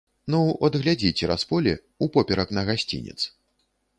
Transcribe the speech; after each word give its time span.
Ну, 0.35 0.37
от 0.67 0.77
глядзі 0.83 1.11
цераз 1.19 1.43
поле, 1.51 1.75
упоперак 2.07 2.57
на 2.59 2.63
гасцінец. 2.73 3.19